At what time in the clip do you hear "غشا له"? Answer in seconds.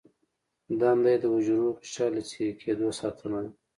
1.77-2.21